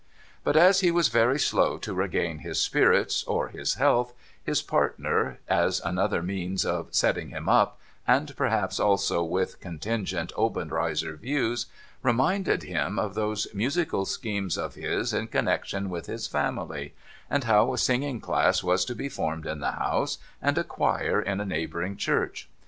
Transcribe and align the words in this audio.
But, 0.43 0.57
as 0.57 0.79
he 0.79 0.89
was 0.89 1.09
very 1.09 1.37
slow 1.39 1.77
to 1.77 1.93
regain 1.93 2.39
his 2.39 2.59
spirits 2.59 3.23
or 3.25 3.49
his 3.49 3.75
health, 3.75 4.15
his 4.43 4.63
partner, 4.63 5.37
as 5.47 5.79
another 5.81 6.23
means 6.23 6.65
of 6.65 6.87
setting 6.89 7.29
him 7.29 7.47
up— 7.47 7.79
and 8.07 8.35
perhaps 8.35 8.79
also 8.79 9.21
with 9.21 9.59
contingent 9.59 10.33
Obenreizer 10.35 11.17
views— 11.17 11.67
reminded 12.01 12.63
him 12.63 12.97
of 12.97 13.13
those 13.13 13.45
musical 13.53 14.07
schemes 14.07 14.57
of 14.57 14.73
his 14.73 15.13
in 15.13 15.27
connection 15.27 15.87
with 15.87 16.07
his 16.07 16.25
family, 16.25 16.95
and 17.29 17.43
how 17.43 17.71
a 17.71 17.77
singing 17.77 18.19
class 18.19 18.63
was 18.63 18.83
to 18.85 18.95
be 18.95 19.07
formed 19.07 19.45
in 19.45 19.59
the 19.59 19.73
house, 19.73 20.17
and 20.41 20.57
a 20.57 20.63
Choir 20.63 21.21
in 21.21 21.39
a 21.39 21.45
neighbouring 21.45 21.95
church. 21.95 22.49